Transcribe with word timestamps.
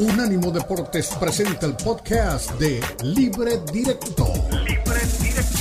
Unánimo 0.00 0.50
Deportes 0.50 1.10
presenta 1.20 1.66
el 1.66 1.74
podcast 1.76 2.52
de 2.52 2.80
Libre 3.02 3.60
Directo. 3.70 4.32
Libre 4.64 5.00
Directo. 5.20 5.60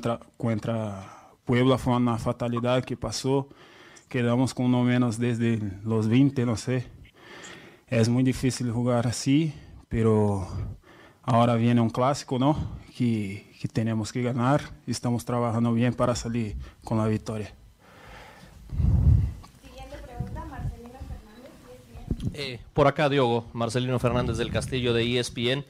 Contra, 0.00 0.20
contra 0.36 1.30
Puebla 1.44 1.76
fue 1.76 1.94
una 1.94 2.18
fatalidad 2.18 2.84
que 2.84 2.96
pasó. 2.96 3.48
Quedamos 4.08 4.54
con 4.54 4.70
no 4.70 4.82
menos 4.82 5.18
desde 5.18 5.60
los 5.84 6.08
20, 6.08 6.46
no 6.46 6.56
sé. 6.56 6.86
Es 7.86 8.08
muy 8.08 8.22
difícil 8.22 8.70
jugar 8.70 9.06
así, 9.06 9.52
pero 9.88 10.48
ahora 11.22 11.54
viene 11.56 11.80
un 11.80 11.90
clásico, 11.90 12.38
¿no? 12.38 12.56
Que, 12.96 13.52
que 13.60 13.68
tenemos 13.68 14.12
que 14.12 14.22
ganar. 14.22 14.62
Estamos 14.86 15.24
trabajando 15.24 15.72
bien 15.72 15.92
para 15.92 16.14
salir 16.14 16.56
con 16.82 16.98
la 16.98 17.06
victoria. 17.06 17.54
Eh, 22.32 22.58
por 22.72 22.86
acá, 22.86 23.08
Diogo, 23.08 23.46
Marcelino 23.52 23.98
Fernández 23.98 24.38
del 24.38 24.50
Castillo 24.50 24.92
de 24.94 25.18
ESPN. 25.18 25.64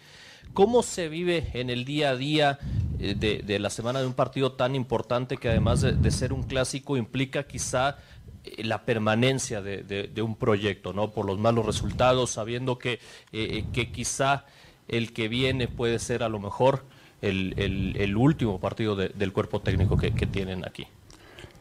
¿Cómo 0.52 0.82
se 0.82 1.08
vive 1.08 1.50
en 1.54 1.70
el 1.70 1.84
día 1.84 2.10
a 2.10 2.16
día 2.16 2.58
eh, 3.00 3.42
de, 3.46 3.58
la 3.58 3.70
semana 3.70 4.00
de 4.00 4.06
un 4.06 4.12
partido 4.12 4.52
tan 4.52 4.74
importante 4.74 5.38
que 5.38 5.48
además 5.48 5.80
de, 5.80 6.10
ser 6.10 6.34
un 6.34 6.42
clásico 6.42 6.98
implica 6.98 7.44
quizá 7.44 7.96
eh, 8.44 8.62
la 8.62 8.84
permanencia 8.84 9.62
de, 9.62 10.22
un 10.22 10.36
proyecto, 10.36 10.92
¿no? 10.92 11.10
Por 11.10 11.24
los 11.24 11.38
malos 11.38 11.64
resultados, 11.64 12.30
sabiendo 12.30 12.78
que, 12.78 13.00
eh, 13.32 13.64
que 13.72 13.90
quizá 13.90 14.44
el 14.86 15.14
que 15.14 15.28
viene 15.28 15.66
puede 15.66 15.98
ser 15.98 16.22
a 16.22 16.28
lo 16.28 16.40
mejor 16.40 16.84
el, 17.22 18.14
último 18.16 18.60
partido 18.60 18.96
del 18.96 19.32
cuerpo 19.32 19.60
técnico 19.60 19.96
que, 19.96 20.10
tienen 20.10 20.66
aquí. 20.66 20.86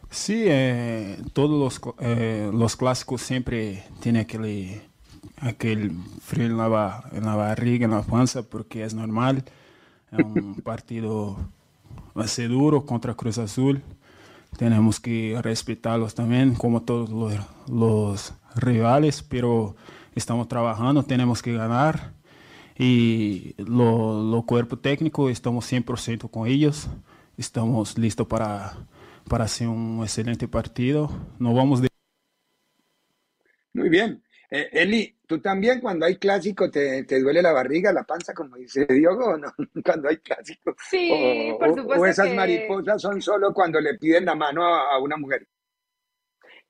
Sí, 0.09 0.45
todos 1.33 1.51
los, 1.51 1.95
los, 2.53 2.75
clásicos 2.75 3.21
siempre 3.21 3.83
tienen 4.01 4.23
aquel, 4.23 4.81
aquel 5.37 5.91
frío 6.21 6.47
en 6.47 6.57
la, 6.57 7.09
en 7.13 7.25
la 7.25 7.35
barriga, 7.35 7.85
en 7.85 7.91
la 7.91 8.01
panza, 8.01 8.43
porque 8.43 8.83
es 8.83 8.93
normal. 8.93 9.45
Es 10.11 10.25
un 10.25 10.55
partido 10.63 11.37
va 12.17 12.25
a 12.25 12.27
ser 12.27 12.49
duro 12.49 12.85
contra 12.85 13.13
Cruz 13.13 13.37
Azul. 13.37 13.81
Tenemos 14.57 14.99
que 14.99 15.37
respetarlos 15.41 16.15
también, 16.15 16.55
como 16.55 16.81
todos 16.81 17.09
los, 17.67 18.33
rivales, 18.55 19.21
pero 19.21 19.75
estamos 20.15 20.47
trabajando, 20.47 21.03
tenemos 21.03 21.41
que 21.41 21.53
ganar. 21.53 22.13
Y 22.77 23.53
lo, 23.57 24.23
lo 24.23 24.43
cuerpo 24.43 24.79
técnico, 24.79 25.29
estamos 25.29 25.71
100% 25.71 26.29
con 26.29 26.47
ellos. 26.47 26.87
Estamos 27.37 27.97
listos 27.97 28.27
para, 28.27 28.73
para 29.27 29.45
hacer 29.45 29.67
un 29.67 29.99
excelente 30.01 30.47
partido. 30.47 31.09
No 31.37 31.53
vamos 31.53 31.81
de... 31.81 31.89
Muy 33.73 33.89
bien. 33.89 34.23
Eh, 34.49 34.69
Eli, 34.71 35.18
¿tú 35.29 35.39
también 35.39 35.79
cuando 35.79 36.07
hay 36.07 36.15
clásico 36.17 36.71
te, 36.71 37.03
duele 37.03 37.43
la 37.43 37.51
barriga, 37.51 37.93
la 37.93 38.03
panza, 38.03 38.33
como 38.33 38.57
dice 38.57 38.87
Diogo, 38.89 39.33
o 39.33 39.37
no? 39.37 39.53
Cuando 39.85 40.09
hay 40.09 40.17
clásico. 40.17 40.75
Sí, 40.89 41.53
por 41.59 41.75
supuesto. 41.75 42.01
O 42.01 42.05
esas 42.07 42.33
mariposas 42.33 42.99
son 42.99 43.21
solo 43.21 43.53
cuando 43.53 43.79
le 43.79 43.93
piden 43.99 44.25
la 44.25 44.33
mano 44.33 44.65
a, 44.65 44.99
una 44.99 45.17
mujer. 45.17 45.47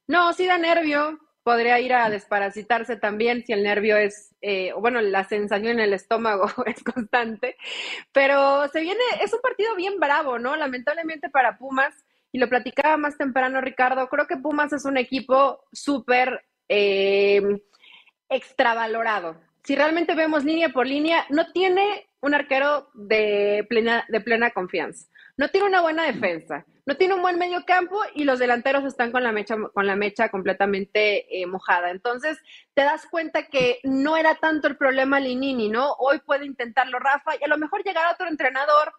No, 0.07 0.33
sí 0.33 0.45
da 0.45 0.57
nervio. 0.57 1.19
Podría 1.41 1.79
ir 1.79 1.93
a 1.93 2.09
desparasitarse 2.09 2.97
también 2.97 3.45
si 3.45 3.53
el 3.53 3.63
nervio 3.63 3.95
es, 3.95 4.35
eh, 4.41 4.73
bueno, 4.77 4.99
la 4.99 5.23
sensación 5.23 5.71
en 5.71 5.79
el 5.79 5.93
estómago 5.93 6.45
es 6.65 6.83
constante. 6.83 7.55
Pero 8.11 8.67
se 8.67 8.81
viene, 8.81 8.99
es 9.23 9.33
un 9.33 9.39
partido 9.39 9.73
bien 9.77 10.01
bravo, 10.01 10.37
¿no? 10.37 10.57
Lamentablemente 10.57 11.29
para 11.29 11.57
Pumas, 11.57 11.95
y 12.33 12.39
lo 12.39 12.49
platicaba 12.49 12.97
más 12.97 13.17
temprano 13.17 13.61
Ricardo, 13.61 14.09
creo 14.09 14.27
que 14.27 14.35
Pumas 14.35 14.73
es 14.73 14.83
un 14.83 14.97
equipo 14.97 15.63
súper 15.71 16.43
eh, 16.67 17.41
extravalorado. 18.29 19.35
Si 19.63 19.75
realmente 19.75 20.15
vemos 20.15 20.45
línea 20.45 20.69
por 20.69 20.87
línea, 20.87 21.25
no 21.29 21.51
tiene 21.51 22.09
un 22.21 22.33
arquero 22.33 22.89
de 22.93 23.65
plena, 23.69 24.05
de 24.07 24.21
plena 24.21 24.51
confianza. 24.51 25.07
No 25.37 25.49
tiene 25.49 25.67
una 25.67 25.81
buena 25.81 26.03
defensa, 26.03 26.65
no 26.85 26.97
tiene 26.97 27.13
un 27.13 27.21
buen 27.21 27.37
medio 27.37 27.63
campo 27.65 28.01
y 28.13 28.25
los 28.25 28.39
delanteros 28.39 28.83
están 28.83 29.11
con 29.11 29.23
la 29.23 29.31
mecha, 29.31 29.55
con 29.73 29.87
la 29.87 29.95
mecha 29.95 30.29
completamente 30.29 31.41
eh, 31.41 31.45
mojada. 31.45 31.91
Entonces, 31.91 32.37
te 32.73 32.81
das 32.81 33.05
cuenta 33.09 33.47
que 33.47 33.79
no 33.83 34.17
era 34.17 34.35
tanto 34.35 34.67
el 34.67 34.75
problema 34.75 35.19
Linini, 35.19 35.69
¿no? 35.69 35.93
Hoy 35.99 36.19
puede 36.19 36.45
intentarlo 36.45 36.99
Rafa 36.99 37.35
y 37.39 37.43
a 37.43 37.47
lo 37.47 37.57
mejor 37.57 37.83
llegará 37.83 38.11
otro 38.11 38.27
entrenador 38.27 38.91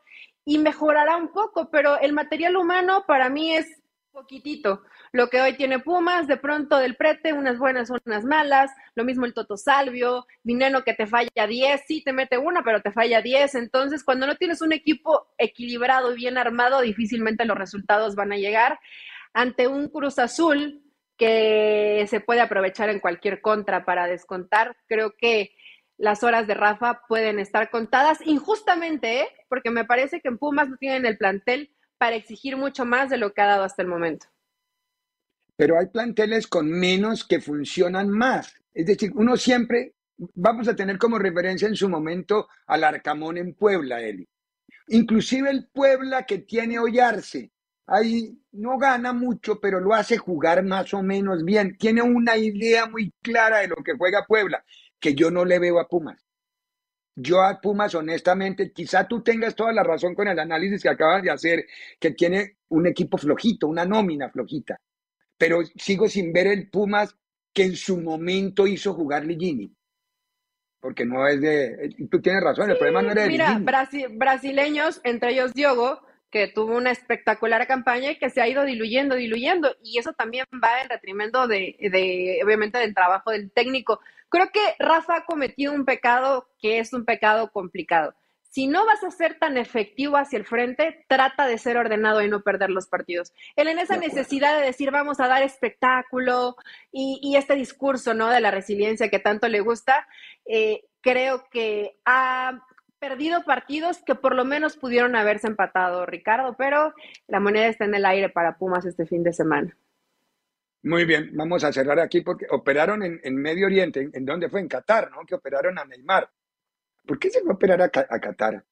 y 0.45 0.59
mejorará 0.59 1.17
un 1.17 1.33
poco, 1.33 1.71
pero 1.71 1.99
el 1.99 2.13
material 2.13 2.57
humano 2.57 3.05
para 3.07 3.29
mí 3.29 3.55
es 3.55 3.80
poquitito. 4.13 4.83
Lo 5.13 5.29
que 5.29 5.41
hoy 5.41 5.57
tiene 5.57 5.79
Pumas, 5.79 6.27
de 6.27 6.37
pronto 6.37 6.79
del 6.79 6.97
prete, 6.97 7.33
unas 7.33 7.59
buenas, 7.59 7.91
unas 7.91 8.25
malas, 8.25 8.71
lo 8.95 9.05
mismo 9.05 9.27
el 9.27 9.35
Toto 9.35 9.57
Salvio, 9.57 10.27
Dinero 10.43 10.85
que 10.85 10.95
te 10.95 11.07
falla 11.07 11.47
10, 11.47 11.83
sí 11.87 12.03
te 12.03 12.13
mete 12.13 12.39
una, 12.39 12.63
pero 12.63 12.81
te 12.81 12.93
falla 12.93 13.23
10. 13.23 13.55
Entonces, 13.57 14.05
cuando 14.05 14.27
no 14.27 14.37
tienes 14.37 14.63
un 14.63 14.73
equipo 14.73 15.29
equilibrado 15.39 16.13
y 16.13 16.17
bien 16.17 16.39
armado, 16.39 16.81
difícilmente 16.81 17.45
los 17.45 17.59
resultados 17.59 18.15
van 18.15 18.33
a 18.33 18.37
llegar 18.37 18.79
ante 19.33 19.69
un 19.69 19.89
Cruz 19.89 20.19
Azul 20.19 20.83
que 21.17 22.07
se 22.09 22.21
puede 22.21 22.41
aprovechar 22.41 22.89
en 22.89 23.01
cualquier 23.01 23.41
contra 23.41 23.85
para 23.85 24.07
descontar. 24.07 24.77
Creo 24.87 25.15
que 25.17 25.53
las 25.99 26.23
horas 26.23 26.47
de 26.47 26.55
Rafa 26.55 27.03
pueden 27.09 27.39
estar 27.39 27.69
contadas 27.71 28.21
injustamente, 28.25 29.21
¿eh? 29.21 29.29
porque 29.49 29.71
me 29.71 29.85
parece 29.85 30.21
que 30.21 30.29
en 30.29 30.39
Pumas 30.39 30.69
no 30.69 30.79
tienen 30.79 31.05
el 31.05 31.19
plantel 31.19 31.71
para 32.01 32.17
exigir 32.17 32.57
mucho 32.57 32.87
más 32.87 33.11
de 33.11 33.19
lo 33.19 33.35
que 33.35 33.43
ha 33.43 33.47
dado 33.47 33.63
hasta 33.63 33.83
el 33.83 33.89
momento. 33.89 34.27
Pero 35.55 35.79
hay 35.79 35.89
planteles 35.89 36.47
con 36.47 36.71
menos 36.71 37.27
que 37.27 37.43
funcionan 37.43 38.09
más. 38.09 38.55
Es 38.73 38.87
decir, 38.87 39.13
uno 39.15 39.37
siempre, 39.37 39.93
vamos 40.17 40.67
a 40.67 40.75
tener 40.75 40.97
como 40.97 41.19
referencia 41.19 41.69
en 41.69 41.77
su 41.77 41.91
momento 41.91 42.49
al 42.67 42.85
Arcamón 42.85 43.37
en 43.37 43.53
Puebla, 43.53 44.01
Eli. 44.01 44.27
Inclusive 44.89 45.51
el 45.51 45.69
Puebla 45.69 46.25
que 46.25 46.39
tiene 46.39 46.79
Ollarse, 46.79 47.53
ahí 47.87 48.35
no 48.53 48.79
gana 48.79 49.13
mucho, 49.13 49.61
pero 49.61 49.79
lo 49.79 49.93
hace 49.93 50.17
jugar 50.17 50.65
más 50.65 50.95
o 50.95 51.03
menos 51.03 51.45
bien. 51.45 51.77
Tiene 51.77 52.01
una 52.01 52.39
idea 52.39 52.87
muy 52.87 53.13
clara 53.21 53.59
de 53.59 53.69
lo 53.69 53.77
que 53.85 53.93
juega 53.93 54.25
Puebla, 54.27 54.65
que 54.99 55.15
yo 55.15 55.31
no 55.31 55.45
le 55.45 55.59
veo 55.59 55.79
a 55.79 55.87
Pumas. 55.87 56.30
Yo 57.17 57.43
a 57.43 57.61
Pumas, 57.61 57.95
honestamente, 57.95 58.73
quizá 58.73 59.07
tú 59.07 59.23
tengas 59.23 59.55
toda 59.55 59.73
la 59.73 59.83
razón 59.83 60.15
con 60.15 60.29
el 60.29 60.39
análisis 60.39 60.83
que 60.83 60.89
acabas 60.89 61.23
de 61.23 61.31
hacer, 61.31 61.67
que 61.99 62.13
tiene 62.13 62.57
un 62.69 62.87
equipo 62.87 63.19
flojito, 63.19 63.67
una 63.67 63.85
nómina 63.85 64.31
flojita. 64.31 64.81
Pero 65.37 65.61
sigo 65.77 66.09
sin 66.09 66.33
ver 66.33 66.47
el 66.47 66.71
Pumas 66.71 67.17
que 67.53 67.65
en 67.65 67.77
su 67.77 68.01
momento 68.01 68.67
hizo 68.67 68.95
jugar 68.95 69.25
Ligini. 69.27 69.75
Porque 70.81 71.05
no 71.05 71.27
es 71.27 71.41
de. 71.41 71.95
Tú 72.11 72.23
tienes 72.23 72.43
razón, 72.43 72.71
el 72.71 72.79
problema 72.79 73.03
no 73.03 73.11
era 73.11 73.23
de 73.25 73.29
Mira, 73.29 73.61
brasileños, 74.13 75.01
entre 75.05 75.33
ellos 75.33 75.53
Diogo, 75.53 76.01
que 76.31 76.49
tuvo 76.49 76.77
una 76.77 76.91
espectacular 76.91 77.67
campaña 77.67 78.13
y 78.13 78.19
que 78.19 78.31
se 78.31 78.41
ha 78.41 78.49
ido 78.49 78.65
diluyendo, 78.65 79.17
diluyendo. 79.17 79.75
Y 79.83 79.99
eso 79.99 80.13
también 80.13 80.47
va 80.63 80.83
en 80.83 80.89
detrimento 80.89 81.49
de, 81.49 81.77
de, 81.81 82.41
obviamente, 82.45 82.79
del 82.79 82.95
trabajo 82.95 83.31
del 83.31 83.51
técnico. 83.51 84.01
Creo 84.29 84.51
que 84.53 84.61
Rafa 84.79 85.17
ha 85.17 85.25
cometido 85.25 85.73
un 85.73 85.85
pecado 85.85 86.49
que 86.61 86.79
es 86.79 86.93
un 86.93 87.05
pecado 87.05 87.51
complicado. 87.51 88.15
Si 88.51 88.67
no 88.67 88.85
vas 88.85 89.05
a 89.05 89.13
ser 89.13 89.39
tan 89.39 89.57
efectivo 89.57 90.17
hacia 90.17 90.37
el 90.37 90.45
frente, 90.45 91.05
trata 91.09 91.47
de 91.47 91.57
ser 91.57 91.77
ordenado 91.77 92.21
y 92.21 92.29
no 92.29 92.43
perder 92.43 92.71
los 92.71 92.89
partidos. 92.89 93.33
Él 93.55 93.69
en 93.69 93.79
esa 93.79 93.97
necesidad 93.97 94.59
de 94.59 94.67
decir 94.67 94.91
vamos 94.91 95.21
a 95.21 95.29
dar 95.29 95.43
espectáculo 95.43 96.57
y, 96.91 97.37
este 97.37 97.55
discurso 97.55 98.13
¿no? 98.13 98.29
de 98.29 98.41
la 98.41 98.51
resiliencia 98.51 99.09
que 99.09 99.21
tanto 99.21 99.47
le 99.47 99.61
gusta, 99.61 100.09
eh, 100.47 100.83
creo 101.01 101.49
que 101.51 101.97
ha 102.05 102.61
perdido 103.01 103.43
partidos 103.45 104.03
que 104.05 104.15
por 104.15 104.37
lo 104.37 104.45
menos 104.45 104.77
pudieron 104.77 105.17
haberse 105.17 105.49
empatado, 105.49 106.07
Ricardo, 106.07 106.55
pero 106.57 106.95
la 107.27 107.41
moneda 107.41 107.67
está 107.67 107.87
en 107.87 107.95
el 107.95 108.05
aire 108.05 108.29
para 108.29 108.59
Pumas 108.59 108.85
este 108.85 109.07
fin 109.07 109.25
de 109.25 109.33
semana. 109.33 109.77
Muy 110.83 111.05
bien, 111.05 111.31
vamos 111.35 111.65
a 111.65 111.73
cerrar 111.73 111.99
aquí 111.99 112.21
porque 112.21 112.47
operaron 112.51 113.03
en, 113.03 113.37
Medio 113.37 113.67
Oriente, 113.67 114.09
¿en, 114.13 114.25
dónde 114.25 114.49
fue? 114.49 114.61
En 114.61 114.69
Qatar, 114.69 115.11
¿no? 115.11 115.27
Que 115.27 115.35
operaron 115.35 115.79
a 115.79 115.85
Neymar. 115.85 116.31
¿Por 117.07 117.19
qué 117.19 117.31
se 117.31 117.41
fue 117.41 117.51
a 117.51 117.55
operar 117.55 117.83
a, 117.83 117.89
Qatar? 117.89 118.65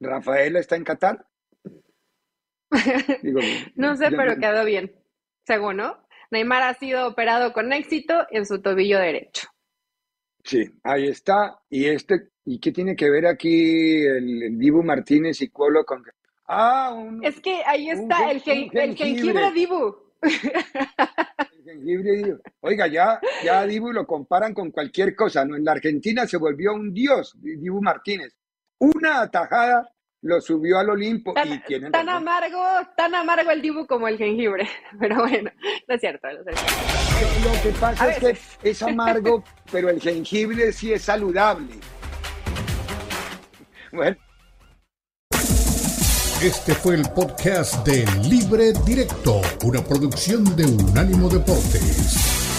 ¿Rafael 0.00 0.56
está 0.56 0.76
en 0.76 0.84
Qatar? 0.84 1.26
no 3.74 3.96
sé, 3.96 4.10
pero 4.10 4.36
quedó 4.38 4.64
bien, 4.64 4.92
según, 5.44 5.76
¿no? 5.76 6.06
Neymar 6.30 6.62
ha 6.62 6.74
sido 6.74 7.06
operado 7.06 7.52
con 7.52 7.72
éxito 7.72 8.26
en 8.30 8.46
su 8.46 8.62
tobillo 8.62 8.98
derecho. 8.98 9.49
Sí, 10.44 10.70
ahí 10.82 11.08
está. 11.08 11.60
Y 11.68 11.86
este, 11.86 12.28
¿y 12.44 12.58
qué 12.58 12.72
tiene 12.72 12.96
que 12.96 13.10
ver 13.10 13.26
aquí 13.26 14.04
el, 14.04 14.58
Dibu 14.58 14.82
Martínez 14.82 15.40
y 15.42 15.48
Cuolo 15.48 15.84
con 15.84 16.04
Ah, 16.46 16.92
un, 16.92 17.24
es 17.24 17.40
que 17.40 17.62
ahí 17.64 17.90
está 17.90 18.30
el, 18.30 18.40
jengibre 18.40 19.52
Dibu. 19.52 19.94
El 20.20 21.64
jengibre 21.64 22.16
Dibu. 22.16 22.38
Oiga, 22.60 22.88
ya, 22.88 23.20
ya 23.44 23.64
Dibu 23.66 23.92
lo 23.92 24.06
comparan 24.06 24.52
con 24.52 24.72
cualquier 24.72 25.14
cosa, 25.14 25.44
¿no? 25.44 25.54
En 25.54 25.64
la 25.64 25.72
Argentina 25.72 26.26
se 26.26 26.38
volvió 26.38 26.74
un 26.74 26.92
dios, 26.92 27.36
Dibu 27.40 27.80
Martínez. 27.80 28.34
Una 28.78 29.22
atajada 29.22 29.92
lo 30.22 30.40
subió 30.40 30.78
al 30.78 30.90
Olimpo 30.90 31.32
tan, 31.32 31.52
y 31.52 31.58
tienen 31.60 31.92
tan 31.92 32.08
amargo, 32.08 32.62
tan 32.96 33.14
amargo 33.14 33.50
el 33.50 33.62
Dibu 33.62 33.86
como 33.86 34.06
el 34.06 34.18
jengibre, 34.18 34.68
pero 35.00 35.16
bueno, 35.16 35.50
no 35.88 35.94
es 35.94 36.00
cierto. 36.00 36.28
No 36.30 36.50
es 36.50 36.58
cierto. 36.60 37.48
Lo 37.48 37.62
que 37.62 37.78
pasa 37.78 38.10
es 38.10 38.18
que 38.18 38.70
es 38.70 38.82
amargo, 38.82 39.42
pero 39.72 39.88
el 39.88 40.00
jengibre 40.00 40.72
sí 40.72 40.92
es 40.92 41.02
saludable. 41.02 41.74
Bueno. 43.92 44.16
Este 46.42 46.74
fue 46.74 46.94
el 46.94 47.02
podcast 47.14 47.86
de 47.86 48.06
Libre 48.26 48.72
Directo, 48.86 49.42
una 49.64 49.82
producción 49.84 50.44
de 50.56 50.64
Unánimo 50.64 51.28
Deportes. 51.28 52.49